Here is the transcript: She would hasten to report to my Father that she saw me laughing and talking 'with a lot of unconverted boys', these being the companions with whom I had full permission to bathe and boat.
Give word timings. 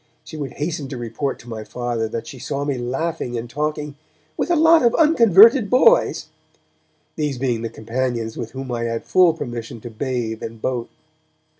She 0.23 0.35
would 0.35 0.53
hasten 0.53 0.87
to 0.87 0.97
report 0.97 1.37
to 1.37 1.47
my 1.47 1.63
Father 1.63 2.07
that 2.07 2.25
she 2.25 2.39
saw 2.39 2.65
me 2.65 2.75
laughing 2.75 3.37
and 3.37 3.47
talking 3.47 3.93
'with 4.35 4.49
a 4.49 4.55
lot 4.55 4.81
of 4.81 4.95
unconverted 4.95 5.69
boys', 5.69 6.25
these 7.17 7.37
being 7.37 7.61
the 7.61 7.69
companions 7.69 8.35
with 8.35 8.53
whom 8.53 8.71
I 8.71 8.85
had 8.85 9.05
full 9.05 9.33
permission 9.35 9.79
to 9.81 9.91
bathe 9.91 10.41
and 10.41 10.59
boat. 10.59 10.89